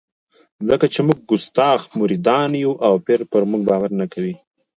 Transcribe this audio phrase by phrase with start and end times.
[0.67, 4.35] ځکه چې موږ کستاخ مریدان یو او پیر پر موږ باور نه کوي.